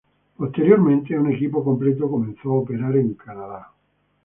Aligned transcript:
Posteriormente, 0.35 1.15
un 1.15 1.31
equipo 1.31 1.63
completo 1.63 2.09
comenzó 2.09 2.49
a 2.49 2.55
operar 2.55 2.97
en 2.97 3.13
Canadá. 3.13 3.71